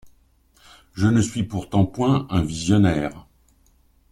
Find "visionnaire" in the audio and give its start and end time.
2.41-3.27